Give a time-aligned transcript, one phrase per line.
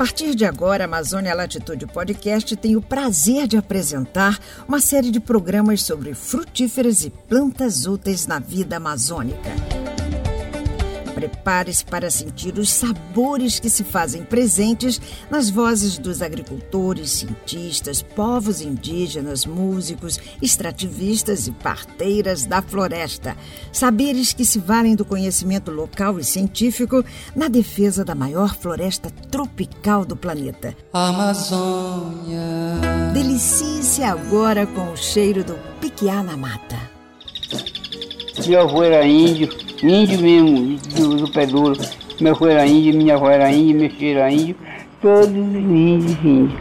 [0.00, 5.20] partir de agora, a Amazônia Latitude Podcast tem o prazer de apresentar uma série de
[5.20, 9.89] programas sobre frutíferas e plantas úteis na vida amazônica.
[11.20, 14.98] Prepare-se para sentir os sabores que se fazem presentes
[15.30, 23.36] nas vozes dos agricultores, cientistas, povos indígenas, músicos, extrativistas e parteiras da floresta.
[23.70, 27.04] Saberes que se valem do conhecimento local e científico
[27.36, 30.74] na defesa da maior floresta tropical do planeta.
[30.90, 32.40] Amazônia.
[33.12, 36.78] Delicie-se agora com o cheiro do piquiá na mata.
[38.46, 39.48] Meu avô era índio,
[39.86, 41.80] índio mesmo, do, do pé duro.
[42.20, 44.56] Meu avô era índio, minha avó era índio, meu filho era índio,
[45.00, 46.60] todos índios, índios.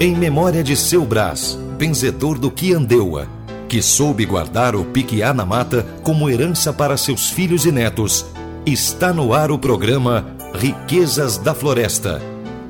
[0.00, 3.28] Em memória de seu Brás, benzedor do Quiandeua,
[3.68, 8.26] que soube guardar o piquiá na mata como herança para seus filhos e netos,
[8.66, 12.20] está no ar o programa Riquezas da Floresta,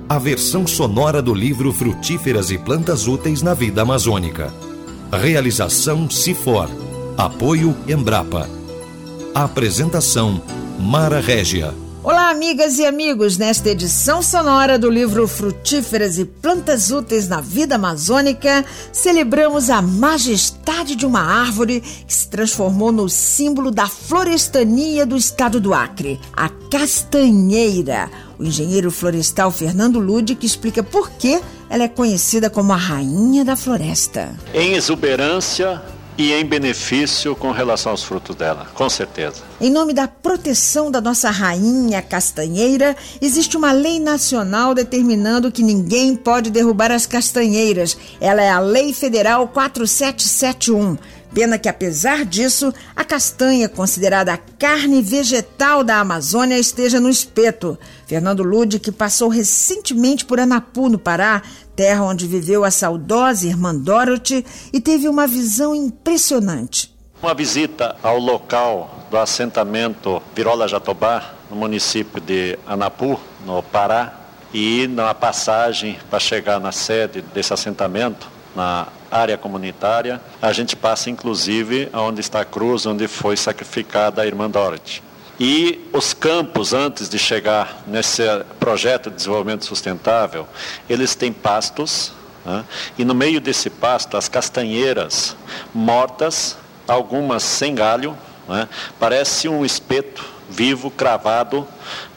[0.08, 4.52] a versão sonora do livro Frutíferas e Plantas Úteis na Vida Amazônica.
[5.10, 6.68] Realização Cifor
[7.16, 8.61] Apoio Embrapa.
[9.34, 10.42] Apresentação
[10.78, 11.72] Mara Régia.
[12.04, 13.38] Olá, amigas e amigos!
[13.38, 20.94] Nesta edição sonora do livro Frutíferas e Plantas Úteis na Vida Amazônica, celebramos a majestade
[20.94, 26.50] de uma árvore que se transformou no símbolo da florestania do estado do Acre, a
[26.70, 28.10] castanheira.
[28.38, 33.56] O engenheiro florestal Fernando Ludic explica por que ela é conhecida como a rainha da
[33.56, 34.34] floresta.
[34.52, 35.80] Em exuberância,
[36.16, 39.42] e em benefício com relação aos frutos dela, com certeza.
[39.60, 46.14] Em nome da proteção da nossa rainha castanheira, existe uma lei nacional determinando que ninguém
[46.14, 47.96] pode derrubar as castanheiras.
[48.20, 50.98] Ela é a Lei Federal 4771.
[51.34, 57.78] Pena que, apesar disso, a castanha, considerada a carne vegetal da Amazônia, esteja no espeto.
[58.06, 61.42] Fernando Lude, que passou recentemente por Anapu, no Pará,
[61.74, 66.94] terra onde viveu a saudosa irmã Dorothy, e teve uma visão impressionante.
[67.22, 74.18] Uma visita ao local do assentamento Virola Jatobá, no município de Anapu, no Pará,
[74.52, 81.10] e na passagem para chegar na sede desse assentamento, na área comunitária, a gente passa
[81.10, 85.02] inclusive onde está a cruz, onde foi sacrificada a irmã Dorothy.
[85.40, 88.22] E os campos, antes de chegar nesse
[88.60, 90.46] projeto de desenvolvimento sustentável,
[90.88, 92.12] eles têm pastos,
[92.44, 92.64] né?
[92.98, 95.36] e no meio desse pasto, as castanheiras
[95.74, 98.16] mortas, algumas sem galho,
[98.48, 98.68] né?
[98.98, 101.66] parece um espeto vivo cravado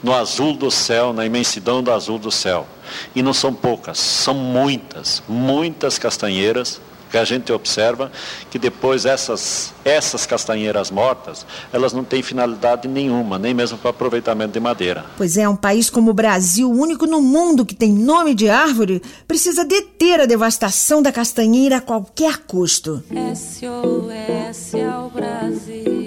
[0.03, 2.68] no azul do céu, na imensidão do azul do céu.
[3.16, 6.81] E não são poucas, são muitas, muitas castanheiras
[7.16, 8.12] que a gente observa
[8.52, 14.52] que depois essas, essas castanheiras mortas, elas não têm finalidade nenhuma, nem mesmo para aproveitamento
[14.52, 15.06] de madeira.
[15.16, 19.02] Pois é, um país como o Brasil, único no mundo que tem nome de árvore,
[19.25, 23.02] precisa deter a devastação da castanheira a qualquer custo.
[23.34, 26.05] SOS ao Brasil.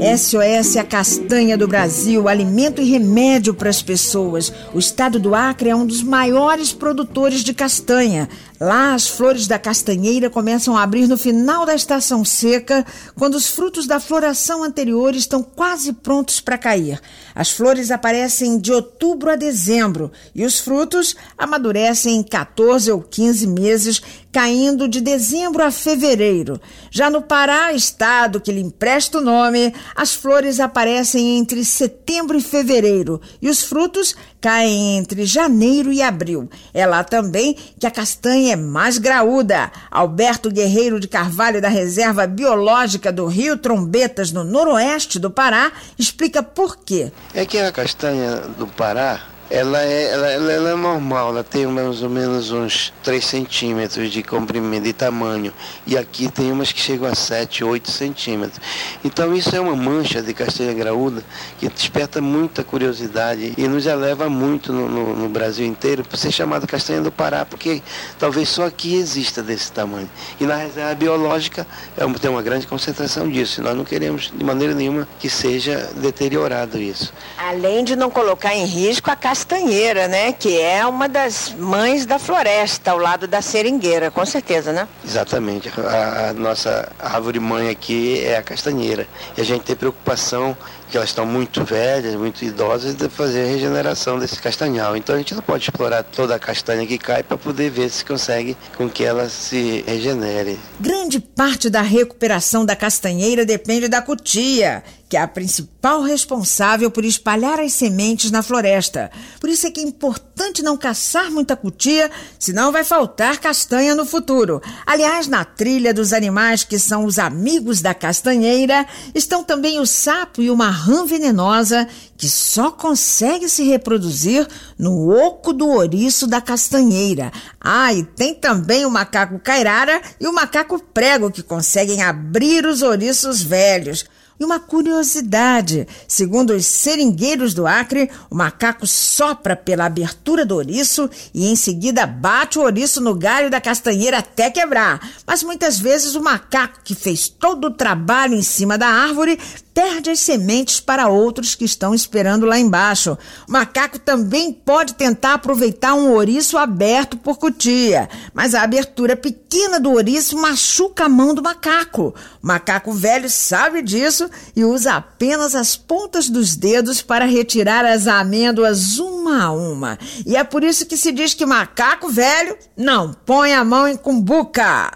[0.00, 4.52] SOS a castanha do Brasil, alimento e remédio para as pessoas.
[4.72, 8.28] O estado do Acre é um dos maiores produtores de castanha.
[8.60, 13.48] Lá, as flores da castanheira começam a abrir no final da estação seca, quando os
[13.48, 17.00] frutos da floração anterior estão quase prontos para cair.
[17.34, 23.44] As flores aparecem de outubro a dezembro e os frutos amadurecem em 14 ou 15
[23.48, 24.00] meses,
[24.30, 26.60] caindo de dezembro a fevereiro.
[26.92, 32.42] Já no Pará, estado que lhe empresta o nome, as flores aparecem entre setembro e
[32.42, 36.48] fevereiro e os frutos caem entre janeiro e abril.
[36.72, 39.70] É lá também que a castanha é mais graúda.
[39.90, 46.42] Alberto Guerreiro de Carvalho, da Reserva Biológica do Rio Trombetas, no noroeste do Pará, explica
[46.42, 47.12] por quê.
[47.34, 51.66] É que a castanha do Pará, ela é, ela, ela, ela é normal, ela tem
[51.66, 55.52] mais ou menos uns 3 centímetros de comprimento, de tamanho.
[55.86, 58.60] E aqui tem umas que chegam a 7, 8 centímetros.
[59.04, 61.22] Então isso é uma mancha de castanha graúda
[61.58, 66.32] que desperta muita curiosidade e nos eleva muito no, no, no Brasil inteiro por ser
[66.32, 67.82] chamada castanha do Pará, porque
[68.18, 70.08] talvez só aqui exista desse tamanho.
[70.40, 73.60] E na reserva biológica é uma, tem uma grande concentração disso.
[73.60, 77.12] E nós não queremos de maneira nenhuma que seja deteriorado isso.
[77.36, 80.32] Além de não colocar em risco a castanheira, né?
[80.32, 84.86] Que é uma das mães da floresta, ao lado da seringueira, com certeza, né?
[85.04, 85.68] Exatamente.
[85.80, 89.08] A, a nossa árvore mãe aqui é a castanheira.
[89.36, 90.56] E a gente tem preocupação
[90.90, 94.96] que elas estão muito velhas, muito idosas, de fazer a regeneração desse castanhal.
[94.96, 98.04] Então a gente não pode explorar toda a castanha que cai para poder ver se
[98.04, 100.58] consegue com que ela se regenere.
[100.80, 107.04] Grande parte da recuperação da castanheira depende da cutia, que é a principal responsável por
[107.04, 109.10] espalhar as sementes na floresta.
[109.38, 114.04] Por isso é que é importante não caçar muita cutia, senão vai faltar castanha no
[114.04, 114.60] futuro.
[114.84, 120.42] Aliás, na trilha dos animais que são os amigos da castanheira, estão também o sapo
[120.42, 124.46] e uma rã venenosa que só consegue se reproduzir
[124.78, 127.32] no oco do ouriço da castanheira.
[127.60, 132.82] Ah, e tem também o macaco cairara e o macaco prego que conseguem abrir os
[132.82, 134.04] ouriços velhos.
[134.38, 141.08] E uma curiosidade: segundo os seringueiros do Acre, o macaco sopra pela abertura do ouriço
[141.32, 145.00] e em seguida bate o ouriço no galho da castanheira até quebrar.
[145.26, 149.38] Mas muitas vezes o macaco que fez todo o trabalho em cima da árvore
[149.72, 153.18] perde as sementes para outros que estão esperando lá embaixo.
[153.48, 159.80] O macaco também pode tentar aproveitar um ouriço aberto por cutia, mas a abertura pequena
[159.80, 162.14] do ouriço machuca a mão do macaco.
[162.40, 164.23] O macaco velho sabe disso
[164.54, 169.98] e usa apenas as pontas dos dedos para retirar as amêndoas uma a uma.
[170.26, 173.96] E é por isso que se diz que macaco velho não põe a mão em
[173.96, 174.92] cumbuca.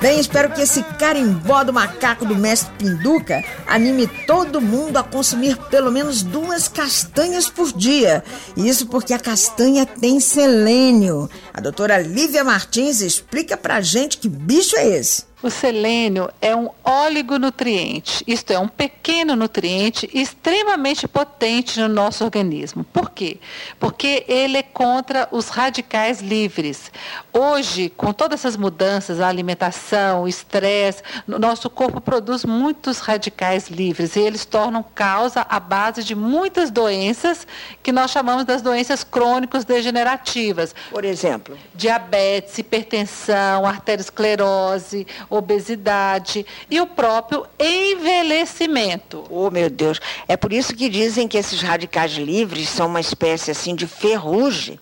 [0.00, 5.58] Bem, espero que esse carimbó do macaco do mestre Pinduca anime todo mundo a consumir
[5.68, 8.24] pelo menos duas castanhas por dia.
[8.56, 11.28] Isso porque a castanha tem selênio.
[11.52, 15.29] A doutora Lívia Martins explica pra gente que bicho é esse.
[15.42, 22.84] O selênio é um oligonutriente, isto é, um pequeno nutriente extremamente potente no nosso organismo.
[22.84, 23.38] Por quê?
[23.78, 26.92] Porque ele é contra os radicais livres.
[27.32, 34.16] Hoje, com todas essas mudanças, a alimentação, o estresse, nosso corpo produz muitos radicais livres
[34.16, 37.46] e eles tornam causa a base de muitas doenças
[37.82, 40.74] que nós chamamos das doenças crônicas degenerativas.
[40.90, 49.24] Por exemplo, diabetes, hipertensão, arteriosclerose, obesidade e o próprio envelhecimento.
[49.30, 50.00] Oh, meu Deus.
[50.26, 54.78] É por isso que dizem que esses radicais livres são uma espécie assim de ferrugem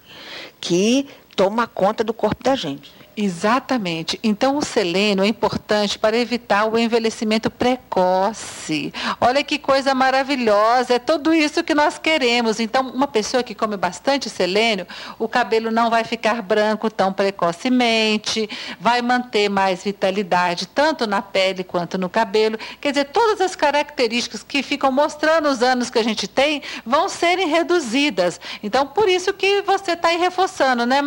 [0.61, 1.07] que
[1.39, 2.93] toma conta do corpo da gente.
[3.21, 4.17] Exatamente.
[4.23, 8.95] Então, o selênio é importante para evitar o envelhecimento precoce.
[9.21, 12.61] Olha que coisa maravilhosa, é tudo isso que nós queremos.
[12.61, 14.87] Então, uma pessoa que come bastante selênio,
[15.19, 18.49] o cabelo não vai ficar branco tão precocemente,
[18.79, 22.57] vai manter mais vitalidade, tanto na pele quanto no cabelo.
[22.81, 27.09] Quer dizer, todas as características que ficam mostrando os anos que a gente tem vão
[27.09, 28.41] serem reduzidas.
[28.63, 31.03] Então, por isso que você está aí reforçando, né,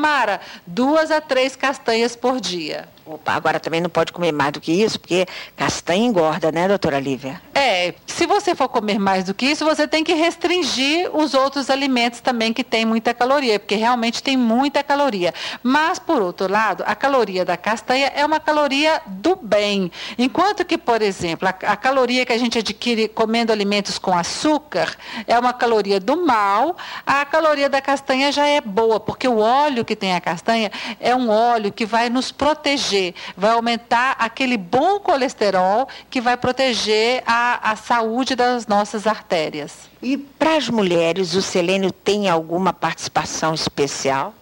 [0.66, 2.88] Duas a três castanhas por dia.
[3.04, 5.26] Opa, agora também não pode comer mais do que isso, porque
[5.56, 7.42] castanha engorda, né, doutora Lívia?
[7.56, 11.72] É, se você for comer mais do que isso, você tem que restringir os outros
[11.72, 15.34] alimentos também que têm muita caloria, porque realmente tem muita caloria.
[15.64, 19.92] Mas, por outro lado, a caloria da castanha é uma caloria do bem.
[20.18, 24.96] Enquanto que, por exemplo, a, a caloria que a gente adquire comendo alimentos com açúcar
[25.26, 29.84] é uma caloria do mal, a caloria da castanha já é boa, porque o óleo
[29.84, 32.91] que tem a castanha é um óleo que vai nos proteger
[33.36, 39.90] vai aumentar aquele bom colesterol que vai proteger a, a saúde das nossas artérias.
[40.02, 44.34] E para as mulheres, o selênio tem alguma participação especial?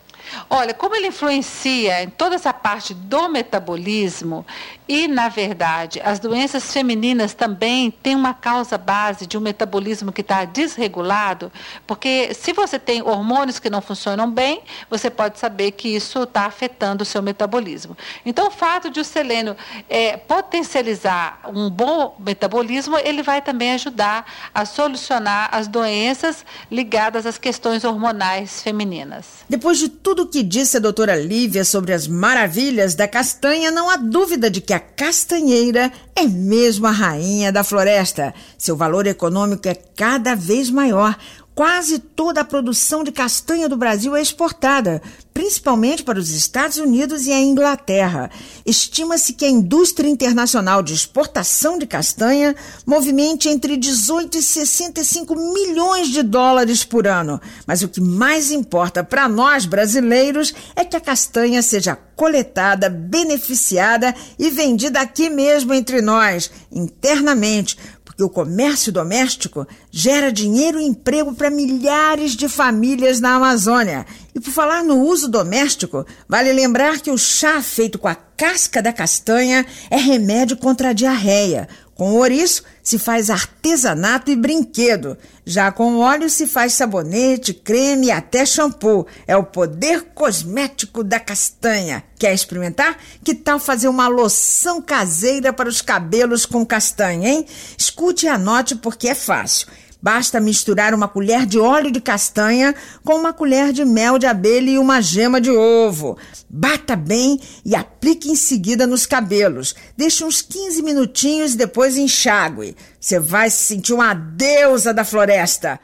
[0.49, 4.45] Olha, como ele influencia em toda essa parte do metabolismo
[4.89, 10.21] e, na verdade, as doenças femininas também têm uma causa base de um metabolismo que
[10.21, 11.51] está desregulado,
[11.85, 16.47] porque se você tem hormônios que não funcionam bem, você pode saber que isso está
[16.47, 17.95] afetando o seu metabolismo.
[18.25, 19.55] Então, o fato de o selênio
[19.87, 27.37] é, potencializar um bom metabolismo, ele vai também ajudar a solucionar as doenças ligadas às
[27.37, 29.25] questões hormonais femininas.
[29.47, 33.87] Depois de tudo o que disse a doutora Lívia sobre as maravilhas da castanha, não
[33.87, 38.33] há dúvida de que a castanheira é mesmo a rainha da floresta.
[38.57, 41.17] Seu valor econômico é cada vez maior.
[41.59, 45.01] Quase toda a produção de castanha do Brasil é exportada,
[45.33, 48.31] principalmente para os Estados Unidos e a Inglaterra.
[48.65, 56.07] Estima-se que a indústria internacional de exportação de castanha movimente entre 18 e 65 milhões
[56.07, 57.41] de dólares por ano.
[57.67, 64.13] Mas o que mais importa para nós brasileiros é que a castanha seja coletada, beneficiada
[64.37, 67.77] e vendida aqui mesmo entre nós, internamente,
[68.19, 74.05] porque o comércio doméstico gera dinheiro e emprego para milhares de famílias na Amazônia.
[74.35, 78.81] E por falar no uso doméstico, vale lembrar que o chá feito com a casca
[78.81, 81.69] da castanha é remédio contra a diarreia.
[81.99, 85.17] Com ouriço se faz artesanato e brinquedo.
[85.45, 89.05] Já com óleo se faz sabonete, creme e até shampoo.
[89.27, 92.01] É o poder cosmético da castanha.
[92.17, 92.97] Quer experimentar?
[93.21, 97.45] Que tal fazer uma loção caseira para os cabelos com castanha, hein?
[97.77, 99.67] Escute e anote porque é fácil.
[100.01, 104.71] Basta misturar uma colher de óleo de castanha com uma colher de mel de abelha
[104.71, 106.17] e uma gema de ovo.
[106.49, 109.75] Bata bem e aplique em seguida nos cabelos.
[109.97, 112.75] Deixe uns 15 minutinhos e depois enxague.
[112.99, 115.79] Você vai se sentir uma deusa da floresta.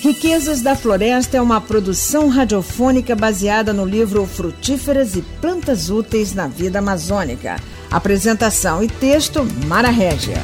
[0.00, 6.46] Riquezas da Floresta é uma produção radiofônica baseada no livro Frutíferas e Plantas Úteis na
[6.46, 7.56] Vida Amazônica.
[7.90, 10.38] Apresentação e texto Mara Régia.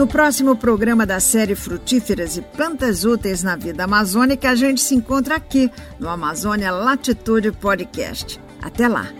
[0.00, 4.94] No próximo programa da série Frutíferas e Plantas Úteis na Vida Amazônica, a gente se
[4.94, 8.40] encontra aqui no Amazônia Latitude Podcast.
[8.62, 9.12] Até lá!